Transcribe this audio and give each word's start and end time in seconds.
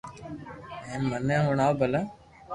ھين 0.87 1.01
مني 1.09 1.35
ھڻاو 1.45 1.71
ڀلا 1.79 2.01